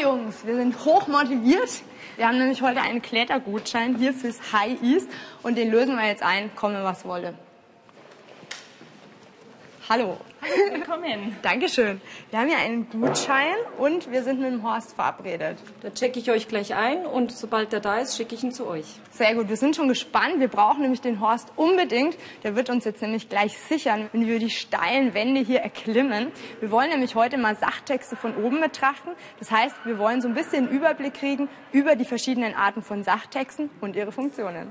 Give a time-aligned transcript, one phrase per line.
[0.00, 1.82] Jungs, wir sind hoch motiviert.
[2.16, 5.08] Wir haben nämlich heute einen Klettergutschein hier fürs High East
[5.42, 7.34] und den lösen wir jetzt ein, komme was wolle.
[9.90, 10.18] Hallo.
[10.42, 11.34] Hallo, willkommen.
[11.42, 12.02] Dankeschön.
[12.28, 15.56] Wir haben hier einen Gutschein und wir sind mit dem Horst verabredet.
[15.80, 18.66] Da checke ich euch gleich ein und sobald der da ist, schicke ich ihn zu
[18.66, 18.84] euch.
[19.10, 20.40] Sehr gut, wir sind schon gespannt.
[20.40, 22.18] Wir brauchen nämlich den Horst unbedingt.
[22.42, 26.32] Der wird uns jetzt nämlich gleich sichern, wenn wir die steilen Wände hier erklimmen.
[26.60, 29.12] Wir wollen nämlich heute mal Sachtexte von oben betrachten.
[29.38, 33.70] Das heißt, wir wollen so ein bisschen Überblick kriegen über die verschiedenen Arten von Sachtexten
[33.80, 34.70] und ihre Funktionen.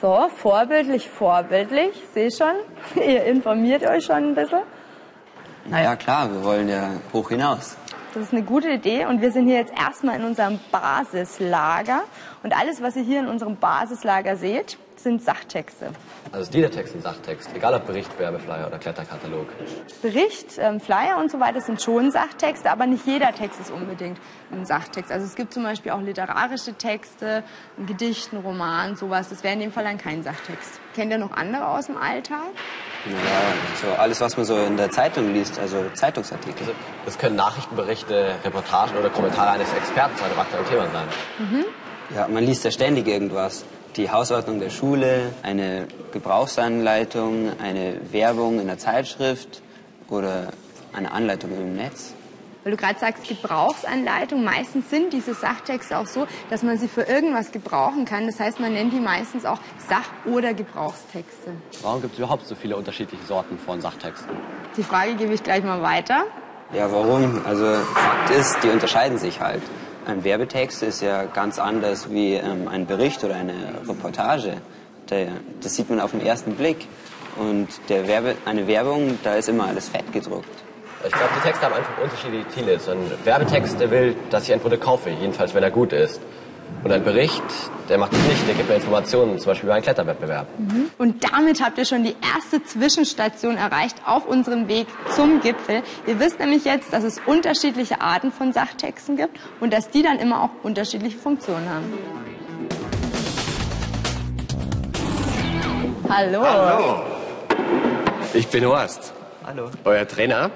[0.00, 1.92] So, vorbildlich, vorbildlich.
[2.14, 2.54] Sehe schon,
[2.96, 4.62] ihr informiert euch schon ein bisschen.
[5.66, 7.76] Naja, klar, wir wollen ja hoch hinaus.
[8.12, 12.02] Das ist eine gute Idee und wir sind hier jetzt erstmal in unserem Basislager
[12.42, 15.92] und alles, was ihr hier in unserem Basislager seht, sind Sachtexte.
[16.32, 19.46] Also jeder Text ein Sachtext, egal ob Bericht, Werbeflyer oder Kletterkatalog.
[20.02, 24.18] Bericht, ähm, Flyer und so weiter sind schon Sachtexte, aber nicht jeder Text ist unbedingt
[24.50, 25.12] ein Sachtext.
[25.12, 27.44] Also es gibt zum Beispiel auch literarische Texte,
[27.78, 29.28] ein Gedicht, ein Roman, sowas.
[29.28, 30.79] Das wäre in dem Fall dann kein Sachtext.
[31.00, 32.48] Kennt ihr noch andere aus dem Alltag?
[33.06, 33.20] Naja,
[33.80, 36.60] so alles, was man so in der Zeitung liest, also Zeitungsartikel.
[36.60, 36.72] Also,
[37.06, 41.08] das können Nachrichtenberichte, Reportagen oder Kommentare eines Experten zu einem aktuellen Thema sein.
[41.38, 41.64] Mhm.
[42.14, 43.64] Ja, man liest ja ständig irgendwas.
[43.96, 49.62] Die Hausordnung der Schule, eine Gebrauchsanleitung, eine Werbung in der Zeitschrift
[50.10, 50.48] oder
[50.92, 52.12] eine Anleitung im Netz.
[52.62, 57.02] Weil du gerade sagst, Gebrauchsanleitung, meistens sind diese Sachtexte auch so, dass man sie für
[57.02, 58.26] irgendwas gebrauchen kann.
[58.26, 61.52] Das heißt, man nennt die meistens auch Sach- oder Gebrauchstexte.
[61.82, 64.36] Warum gibt es überhaupt so viele unterschiedliche Sorten von Sachtexten?
[64.76, 66.24] Die Frage gebe ich gleich mal weiter.
[66.74, 67.40] Ja, warum?
[67.46, 69.62] Also Fakt ist, die unterscheiden sich halt.
[70.06, 73.54] Ein Werbetext ist ja ganz anders wie ähm, ein Bericht oder eine
[73.88, 74.54] Reportage.
[75.08, 75.28] Der,
[75.62, 76.86] das sieht man auf den ersten Blick.
[77.36, 80.48] Und der Werbe, eine Werbung, da ist immer alles fett gedruckt.
[81.02, 82.78] Ich glaube, die Texte haben einfach unterschiedliche Ziele.
[82.78, 86.20] So ein Werbetext, der will, dass ich ein Produkt kaufe, jedenfalls wenn er gut ist.
[86.84, 87.42] Und ein Bericht,
[87.88, 90.46] der macht das nicht, der gibt mir Informationen, zum Beispiel über einen Kletterwettbewerb.
[90.58, 90.90] Mhm.
[90.98, 95.82] Und damit habt ihr schon die erste Zwischenstation erreicht auf unserem Weg zum Gipfel.
[96.06, 100.18] Ihr wisst nämlich jetzt, dass es unterschiedliche Arten von Sachtexten gibt und dass die dann
[100.18, 101.94] immer auch unterschiedliche Funktionen haben.
[106.10, 106.42] Hallo.
[106.42, 107.02] Hallo.
[108.34, 109.14] Ich bin Horst.
[109.46, 109.70] Hallo.
[109.84, 110.50] Euer Trainer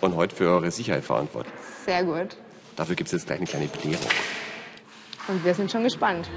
[0.00, 1.54] und heute für eure Sicherheit verantwortlich.
[1.84, 2.36] Sehr gut.
[2.76, 4.06] Dafür gibt es jetzt gleich eine kleine Belehrung.
[5.28, 6.28] Und wir sind schon gespannt.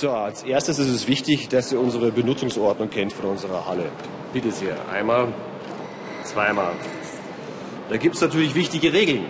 [0.00, 3.90] So, als erstes ist es wichtig, dass ihr unsere Benutzungsordnung kennt von unserer Halle.
[4.32, 4.76] Bitte sehr.
[4.92, 5.32] Einmal,
[6.22, 6.74] zweimal.
[7.90, 9.26] Da gibt es natürlich wichtige Regeln.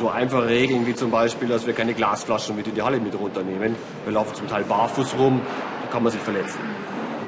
[0.00, 3.14] So einfache Regeln wie zum Beispiel, dass wir keine Glasflaschen mit in die Halle mit
[3.20, 3.76] runternehmen.
[4.06, 5.42] Wir laufen zum Teil barfuß rum,
[5.82, 6.58] da kann man sich verletzen.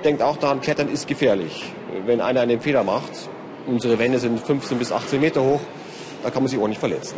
[0.02, 1.70] Denkt auch daran, Klettern ist gefährlich.
[2.06, 3.28] Wenn einer einen Fehler macht,
[3.66, 5.60] unsere Wände sind 15 bis 18 Meter hoch,
[6.22, 7.16] da kann man sich auch nicht verletzen.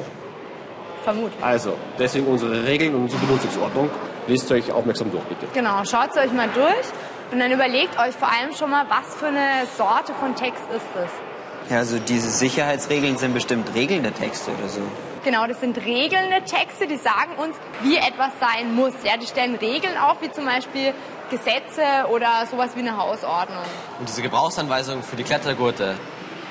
[1.04, 1.40] Vermutlich.
[1.40, 3.90] Also, deswegen unsere Regeln und unsere Benutzungsordnung.
[4.26, 5.46] Lest euch aufmerksam durch, bitte.
[5.54, 6.86] Genau, schaut es euch mal durch
[7.30, 10.82] und dann überlegt euch vor allem schon mal, was für eine Sorte von Text ist
[10.96, 11.70] es.
[11.70, 14.80] Ja, also diese Sicherheitsregeln sind bestimmt regelnde Texte oder so.
[15.24, 18.92] Genau, das sind regelnde Texte, die sagen uns, wie etwas sein muss.
[19.04, 20.92] Ja, die stellen Regeln auf, wie zum Beispiel
[21.30, 23.64] Gesetze oder sowas wie eine Hausordnung.
[23.98, 25.94] Und diese Gebrauchsanweisung für die Klettergurte,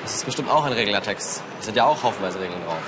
[0.02, 1.42] das ist bestimmt auch ein Regeltext.
[1.58, 2.82] Da sind ja auch haufenweise Regeln drauf.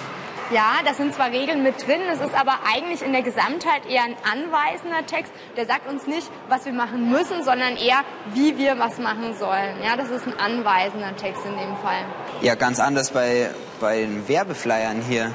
[0.50, 4.02] Ja, da sind zwar Regeln mit drin, es ist aber eigentlich in der Gesamtheit eher
[4.04, 5.32] ein anweisender Text.
[5.56, 9.82] Der sagt uns nicht, was wir machen müssen, sondern eher, wie wir was machen sollen.
[9.84, 12.04] Ja, das ist ein anweisender Text in dem Fall.
[12.42, 13.50] Ja, ganz anders bei,
[13.80, 15.32] bei den Werbeflyern hier.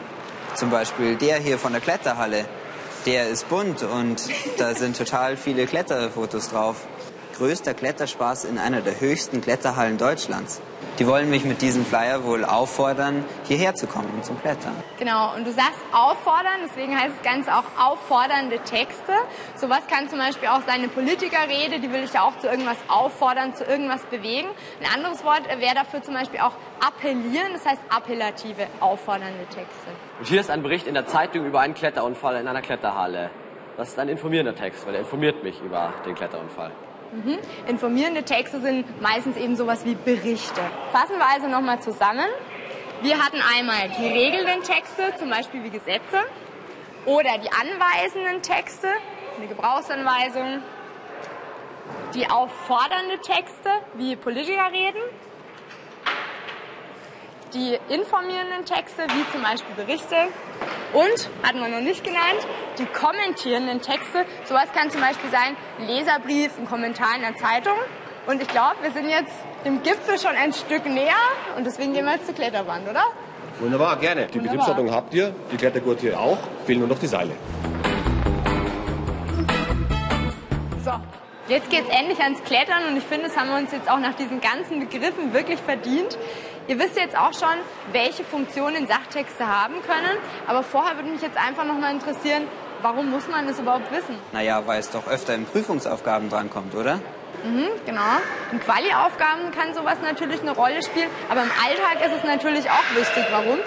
[0.55, 2.45] Zum Beispiel der hier von der Kletterhalle.
[3.05, 4.21] Der ist bunt und
[4.57, 6.75] da sind total viele Kletterfotos drauf.
[7.41, 10.61] Größter Kletterspaß in einer der höchsten Kletterhallen Deutschlands.
[10.99, 14.75] Die wollen mich mit diesem Flyer wohl auffordern, hierher zu kommen und zum Klettern.
[14.99, 19.13] Genau, und du sagst auffordern, deswegen heißt das Ganze auch auffordernde Texte.
[19.55, 23.55] Sowas kann zum Beispiel auch seine Politikerrede, die will ich ja auch zu irgendwas auffordern,
[23.55, 24.49] zu irgendwas bewegen.
[24.79, 29.89] Ein anderes Wort wäre dafür zum Beispiel auch appellieren, das heißt appellative, auffordernde Texte.
[30.19, 33.31] Und hier ist ein Bericht in der Zeitung über einen Kletterunfall in einer Kletterhalle.
[33.77, 36.69] Das ist ein informierender Text, weil er informiert mich über den Kletterunfall.
[37.11, 37.39] Mhm.
[37.67, 40.61] Informierende Texte sind meistens eben sowas wie Berichte.
[40.93, 42.27] Fassen wir also nochmal zusammen.
[43.01, 46.19] Wir hatten einmal die regelnden Texte, zum Beispiel wie Gesetze,
[47.05, 48.87] oder die anweisenden Texte,
[49.37, 50.61] eine Gebrauchsanweisung,
[52.13, 55.01] Die auffordernde Texte, wie Politiker reden.
[57.53, 60.15] Die informierenden Texte, wie zum Beispiel Berichte.
[60.93, 62.45] Und, hatten wir noch nicht genannt,
[62.77, 64.25] die kommentierenden Texte.
[64.45, 65.55] Sowas kann zum Beispiel sein
[65.87, 67.77] Leserbrief, ein Kommentar in der Zeitung.
[68.27, 69.33] Und ich glaube, wir sind jetzt
[69.65, 71.15] dem Gipfel schon ein Stück näher
[71.57, 73.05] und deswegen gehen wir jetzt zur Kletterwand, oder?
[73.59, 74.27] Wunderbar, gerne.
[74.27, 74.57] Die Wunderbar.
[74.57, 77.31] Betriebsordnung habt ihr, die Klettergurte auch, fehlen nur noch die Seile.
[81.47, 84.13] Jetzt geht's endlich ans Klettern und ich finde, das haben wir uns jetzt auch nach
[84.13, 86.17] diesen ganzen Begriffen wirklich verdient.
[86.67, 87.57] Ihr wisst jetzt auch schon,
[87.91, 90.17] welche Funktionen Sachtexte haben können,
[90.47, 92.43] aber vorher würde mich jetzt einfach noch mal interessieren,
[92.83, 94.15] warum muss man das überhaupt wissen?
[94.31, 96.99] Naja, weil es doch öfter in Prüfungsaufgaben drankommt, oder?
[97.85, 98.01] Genau.
[98.51, 102.95] In Quali-Aufgaben kann sowas natürlich eine Rolle spielen, aber im Alltag ist es natürlich auch
[102.95, 103.25] wichtig.
[103.31, 103.57] Warum?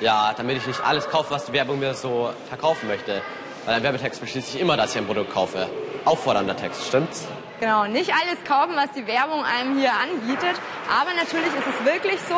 [0.00, 3.22] Ja, damit ich nicht alles kaufe, was die Werbung mir so verkaufen möchte.
[3.64, 5.70] Weil ein Werbetext beschließt sich immer, dass ich ein Produkt kaufe.
[6.04, 7.26] Auffordernder Text, stimmt's?
[7.60, 10.60] Genau, nicht alles kaufen, was die Werbung einem hier anbietet.
[10.90, 12.34] Aber natürlich ist es wirklich so,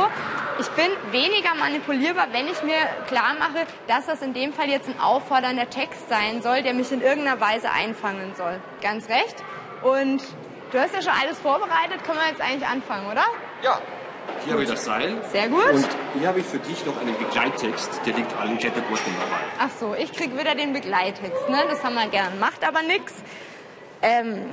[0.61, 2.77] ich bin weniger manipulierbar, wenn ich mir
[3.07, 6.93] klar mache, dass das in dem Fall jetzt ein auffordernder Text sein soll, der mich
[6.93, 8.61] in irgendeiner Weise einfangen soll.
[8.83, 9.37] Ganz recht.
[9.83, 10.23] Und
[10.73, 13.25] du hast ja schon alles vorbereitet, können wir jetzt eigentlich anfangen, oder?
[13.63, 13.81] Ja.
[14.45, 15.17] Hier habe ich das Seil.
[15.33, 15.71] Sehr gut.
[15.71, 15.89] Und
[16.19, 19.43] hier habe ich für dich noch einen Begleittext, der liegt allen Klettergurten dabei.
[19.59, 21.65] Ach so, ich krieg wieder den Begleittext, ne?
[21.69, 22.39] Das haben wir gern.
[22.41, 23.13] Macht aber nix.
[24.05, 24.51] Ähm,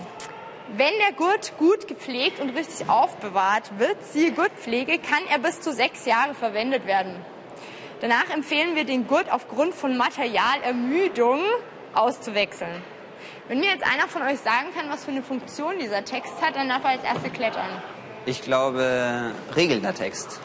[0.77, 5.73] wenn der Gurt gut gepflegt und richtig aufbewahrt wird, siehe Gurtpflege, kann er bis zu
[5.73, 7.17] sechs Jahre verwendet werden.
[7.99, 11.41] Danach empfehlen wir den Gurt aufgrund von Materialermüdung
[11.93, 12.81] auszuwechseln.
[13.49, 16.55] Wenn mir jetzt einer von euch sagen kann, was für eine Funktion dieser Text hat,
[16.55, 17.69] dann darf er als Erste klettern.
[18.25, 20.39] Ich glaube, regelnder Text.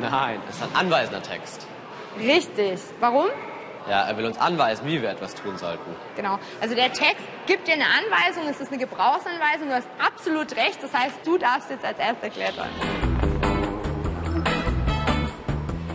[0.00, 1.66] Nein, das ist ein anweisender Text.
[2.18, 2.80] Richtig.
[3.00, 3.26] Warum?
[3.88, 5.94] Ja, er will uns anweisen, wie wir etwas tun sollten.
[6.16, 6.38] Genau.
[6.60, 10.82] Also der Text gibt dir eine Anweisung, es ist eine Gebrauchsanweisung, du hast absolut recht,
[10.82, 12.68] das heißt, du darfst jetzt als Erster klettern.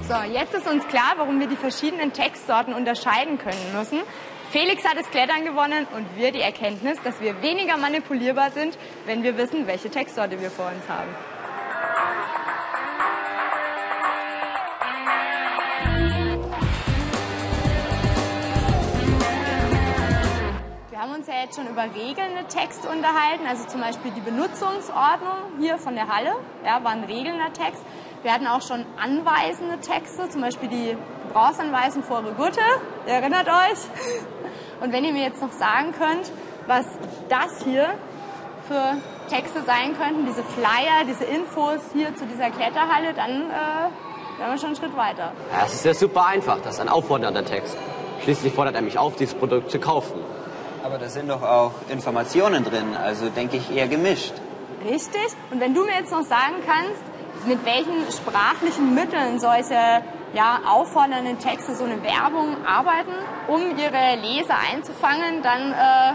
[0.07, 3.99] So, jetzt ist uns klar, warum wir die verschiedenen Textsorten unterscheiden können müssen.
[4.51, 9.23] Felix hat das Klettern gewonnen und wir die Erkenntnis, dass wir weniger manipulierbar sind, wenn
[9.23, 11.09] wir wissen, welche Textsorte wir vor uns haben.
[21.11, 25.77] Haben uns ja jetzt schon über regelnde Texte unterhalten, also zum Beispiel die Benutzungsordnung hier
[25.77, 26.31] von der Halle,
[26.63, 27.83] ja, war ein regelnder Text.
[28.23, 30.95] Wir hatten auch schon anweisende Texte, zum Beispiel die
[31.27, 32.61] Gebrauchsanweisung vor eure Gurte,
[33.07, 33.79] ihr erinnert euch.
[34.79, 36.31] Und wenn ihr mir jetzt noch sagen könnt,
[36.67, 36.85] was
[37.27, 37.89] das hier
[38.69, 38.95] für
[39.27, 44.57] Texte sein könnten, diese Flyer, diese Infos hier zu dieser Kletterhalle, dann äh, wären wir
[44.57, 45.33] schon einen Schritt weiter.
[45.51, 46.61] Ja, es ist ja super einfach.
[46.61, 47.75] Das ist ein auffordernder Text.
[48.23, 50.21] Schließlich fordert er mich auf, dieses Produkt zu kaufen.
[50.83, 54.33] Aber da sind doch auch Informationen drin, also denke ich eher gemischt.
[54.83, 55.27] Richtig.
[55.51, 57.01] Und wenn du mir jetzt noch sagen kannst,
[57.45, 60.01] mit welchen sprachlichen Mitteln solche
[60.33, 63.11] ja, auffordernden Texte so eine Werbung arbeiten,
[63.47, 66.13] um ihre Leser einzufangen, dann äh,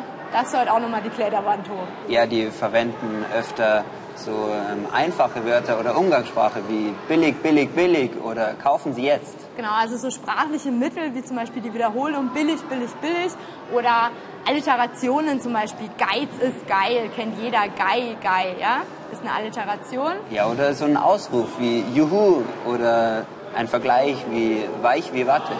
[0.53, 1.87] du heute auch nochmal die Kletterwand hoch.
[2.09, 3.85] Ja, die verwenden öfter
[4.17, 9.37] so ähm, einfache Wörter oder Umgangssprache wie billig, billig, billig oder kaufen Sie jetzt.
[9.57, 13.33] Genau, also so sprachliche Mittel wie zum Beispiel die Wiederholung billig, billig, billig
[13.73, 14.11] oder
[14.49, 18.83] Alliterationen zum Beispiel Geiz ist geil, kennt jeder, geil, geil, ja?
[19.11, 20.13] Ist eine Alliteration.
[20.31, 23.27] Ja, oder so ein Ausruf wie Juhu oder
[23.57, 25.53] ein Vergleich wie weich wie Watte.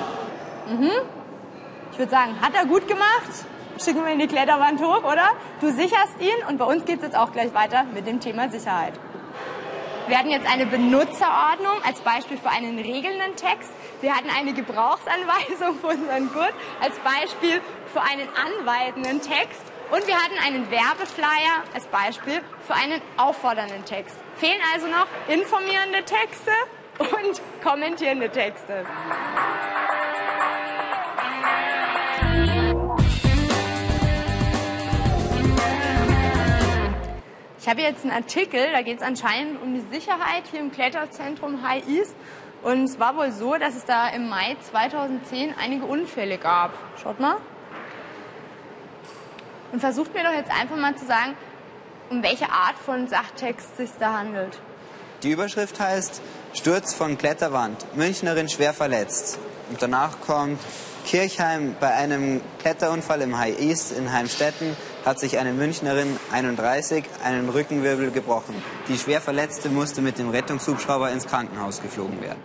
[1.93, 3.47] Ich würde sagen, hat er gut gemacht.
[3.83, 5.31] Schicken wir ihn die Kletterwand hoch, oder?
[5.61, 8.49] Du sicherst ihn und bei uns geht es jetzt auch gleich weiter mit dem Thema
[8.51, 8.95] Sicherheit.
[10.07, 13.71] Wir hatten jetzt eine Benutzerordnung als Beispiel für einen regelnden Text.
[14.03, 17.63] Wir hatten eine Gebrauchsanweisung für unseren Gurt als Beispiel
[17.93, 19.63] für einen anweisenden Text.
[19.91, 24.17] Und wir hatten einen Werbeflyer als Beispiel für einen auffordernden Text.
[24.37, 26.51] Fehlen also noch informierende Texte
[26.99, 28.85] und kommentierende Texte.
[37.67, 41.67] Ich habe jetzt einen Artikel, da geht es anscheinend um die Sicherheit hier im Kletterzentrum
[41.67, 42.15] High East.
[42.67, 46.73] Und es war wohl so, dass es da im Mai 2010 einige Unfälle gab.
[47.01, 47.37] Schaut mal.
[49.71, 51.37] Und versucht mir doch jetzt einfach mal zu sagen,
[52.11, 54.59] um welche Art von Sachtext es sich da handelt.
[55.23, 56.21] Die Überschrift heißt
[56.55, 59.39] Sturz von Kletterwand, Münchnerin schwer verletzt.
[59.71, 60.59] Und danach kommt
[61.07, 67.49] Kirchheim bei einem Kletterunfall im High East in Heimstetten hat sich eine Münchnerin 31 einen
[67.49, 68.57] Rückenwirbel gebrochen.
[68.89, 72.41] Die schwer Verletzte musste mit dem Rettungshubschrauber ins Krankenhaus geflogen werden.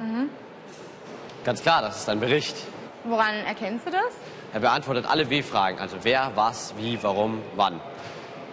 [1.43, 2.55] Ganz klar, das ist ein Bericht.
[3.03, 4.13] Woran erkennst du das?
[4.53, 5.79] Er beantwortet alle W-Fragen.
[5.79, 7.79] Also wer, was, wie, warum, wann.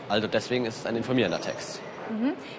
[0.08, 1.82] Also deswegen ist es ein informierender Text.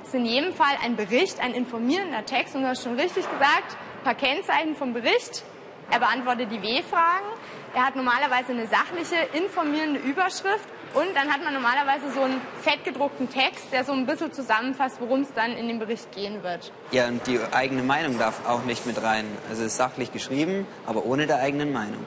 [0.03, 2.55] Es ist in jedem Fall ein Bericht, ein informierender Text.
[2.55, 5.43] Und du hast schon richtig gesagt, ein paar Kennzeichen vom Bericht.
[5.89, 7.25] Er beantwortet die W-Fragen.
[7.73, 10.67] Er hat normalerweise eine sachliche, informierende Überschrift.
[10.93, 15.21] Und dann hat man normalerweise so einen fettgedruckten Text, der so ein bisschen zusammenfasst, worum
[15.21, 16.71] es dann in dem Bericht gehen wird.
[16.91, 19.25] Ja, und die eigene Meinung darf auch nicht mit rein.
[19.49, 22.03] Also es ist sachlich geschrieben, aber ohne der eigenen Meinung.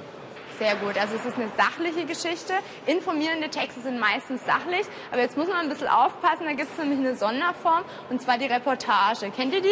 [0.58, 0.98] Sehr gut.
[0.98, 2.54] Also es ist eine sachliche Geschichte.
[2.86, 4.86] Informierende Texte sind meistens sachlich.
[5.10, 6.44] Aber jetzt muss man ein bisschen aufpassen.
[6.44, 7.84] Da gibt es nämlich eine Sonderform.
[8.10, 9.30] Und zwar die Reportage.
[9.30, 9.68] Kennt ihr die?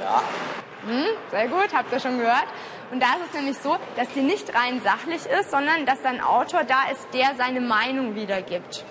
[0.00, 0.22] Ja.
[0.86, 2.46] Hm, sehr gut, habt ihr schon gehört.
[2.90, 6.08] Und da ist es nämlich so, dass die nicht rein sachlich ist, sondern dass da
[6.08, 8.84] ein Autor da ist, der seine Meinung wiedergibt.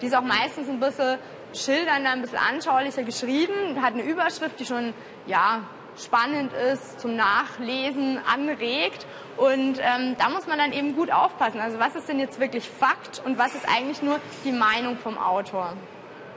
[0.00, 1.18] Die ist auch meistens ein bisschen
[1.52, 4.94] schildernder, ein bisschen anschaulicher geschrieben, hat eine Überschrift, die schon
[5.26, 5.62] ja,
[5.98, 9.06] spannend ist, zum Nachlesen anregt.
[9.36, 11.60] Und ähm, da muss man dann eben gut aufpassen.
[11.60, 15.18] Also was ist denn jetzt wirklich Fakt und was ist eigentlich nur die Meinung vom
[15.18, 15.74] Autor?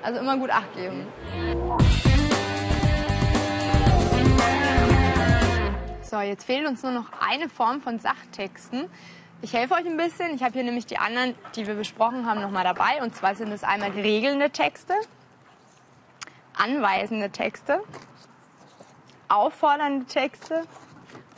[0.02, 1.08] Also immer gut Acht geben.
[6.14, 8.88] So, jetzt fehlt uns nur noch eine Form von Sachtexten.
[9.42, 10.36] Ich helfe euch ein bisschen.
[10.36, 13.02] Ich habe hier nämlich die anderen, die wir besprochen haben, nochmal dabei.
[13.02, 14.94] Und zwar sind es einmal regelnde Texte,
[16.54, 17.82] anweisende Texte,
[19.28, 20.62] auffordernde Texte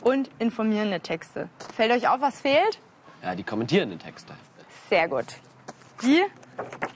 [0.02, 1.48] und informierende Texte.
[1.74, 2.78] Fällt euch auf, was fehlt?
[3.22, 4.34] Ja, die kommentierenden Texte.
[4.90, 5.38] Sehr gut.
[6.02, 6.22] Die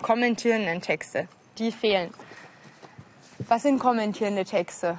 [0.02, 2.12] kommentierenden Texte, die fehlen.
[3.48, 4.98] Was sind kommentierende Texte?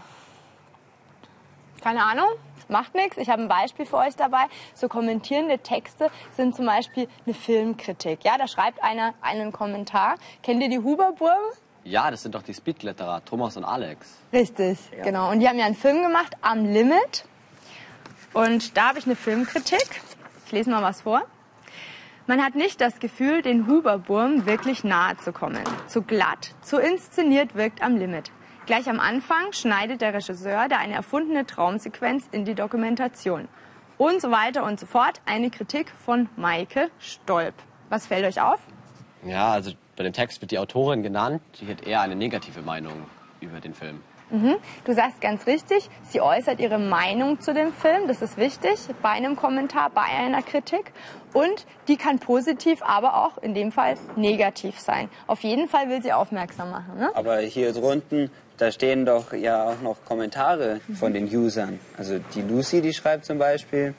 [1.84, 2.30] Keine Ahnung,
[2.72, 3.18] macht nichts.
[3.18, 4.46] Ich habe ein Beispiel für euch dabei.
[4.74, 8.24] So kommentierende Texte sind zum Beispiel eine Filmkritik.
[8.24, 10.16] Ja, da schreibt einer einen Kommentar.
[10.42, 11.40] Kennt ihr die Huberburm?
[11.84, 14.18] Ja, das sind doch die Speedkletterer, Thomas und Alex.
[14.32, 15.32] Richtig, genau.
[15.32, 17.26] Und die haben ja einen Film gemacht, Am Limit.
[18.34, 20.02] Und da habe ich eine Filmkritik.
[20.46, 21.24] Ich lese mal was vor.
[22.28, 25.64] Man hat nicht das Gefühl, den Huberburm wirklich nahe zu kommen.
[25.88, 28.32] Zu glatt, zu inszeniert wirkt am Limit.
[28.68, 33.48] Gleich am Anfang schneidet der Regisseur da eine erfundene Traumsequenz in die Dokumentation.
[33.98, 35.20] Und so weiter und so fort.
[35.26, 37.56] Eine Kritik von Maike Stolp.
[37.90, 38.60] Was fällt euch auf?
[39.26, 42.94] Ja, also bei dem Text wird die Autorin genannt, die hat eher eine negative Meinung
[43.40, 44.02] über den Film.
[44.86, 48.08] Du sagst ganz richtig, sie äußert ihre Meinung zu dem Film.
[48.08, 50.94] Das ist wichtig bei einem Kommentar, bei einer Kritik.
[51.34, 55.10] Und die kann positiv, aber auch in dem Fall negativ sein.
[55.28, 56.98] Auf jeden Fall will sie aufmerksam machen.
[56.98, 57.12] Ne?
[57.14, 61.80] Aber hier drunten, da stehen doch ja auch noch Kommentare von den Usern.
[61.98, 63.96] Also die Lucy, die schreibt zum Beispiel,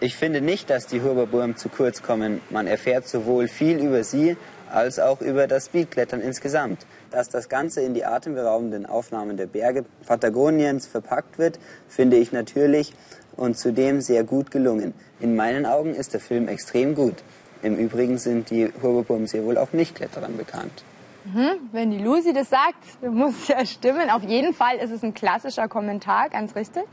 [0.00, 2.42] ich finde nicht, dass die Huberburm zu kurz kommen.
[2.50, 4.36] Man erfährt sowohl viel über sie
[4.70, 6.84] als auch über das Speedklettern insgesamt.
[7.10, 11.58] Dass das Ganze in die atemberaubenden Aufnahmen der Berge Patagoniens verpackt wird,
[11.88, 12.92] finde ich natürlich
[13.36, 14.92] und zudem sehr gut gelungen.
[15.20, 17.14] In meinen Augen ist der Film extrem gut.
[17.62, 20.84] Im Übrigen sind die Huberburm sehr wohl auch Nicht-Kletterern bekannt.
[21.72, 24.10] Wenn die Lucy das sagt, muss es ja stimmen.
[24.10, 26.84] Auf jeden Fall ist es ein klassischer Kommentar, ganz richtig.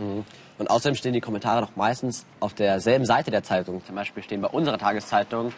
[0.58, 3.84] Und außerdem stehen die Kommentare doch meistens auf derselben Seite der Zeitung.
[3.86, 5.52] Zum Beispiel stehen bei unserer Tageszeitung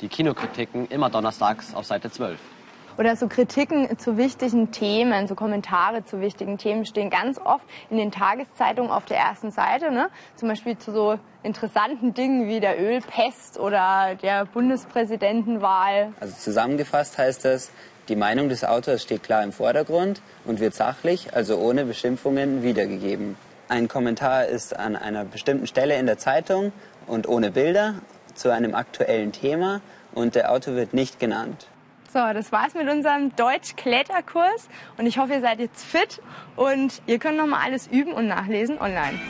[0.00, 2.38] die Kinokritiken immer donnerstags auf Seite 12.
[2.98, 7.96] Oder so Kritiken zu wichtigen Themen, so Kommentare zu wichtigen Themen stehen ganz oft in
[7.96, 9.90] den Tageszeitungen auf der ersten Seite.
[9.90, 10.10] Ne?
[10.36, 16.12] Zum Beispiel zu so interessanten Dingen wie der Ölpest oder der Bundespräsidentenwahl.
[16.20, 17.70] Also zusammengefasst heißt das,
[18.10, 23.36] die Meinung des Autors steht klar im Vordergrund und wird sachlich, also ohne Beschimpfungen, wiedergegeben.
[23.68, 26.72] Ein Kommentar ist an einer bestimmten Stelle in der Zeitung
[27.06, 27.94] und ohne Bilder
[28.34, 29.80] zu einem aktuellen Thema
[30.12, 31.68] und der Autor wird nicht genannt.
[32.12, 36.20] So, das war's mit unserem Deutsch-Kletterkurs und ich hoffe, ihr seid jetzt fit
[36.56, 39.20] und ihr könnt noch mal alles üben und nachlesen online.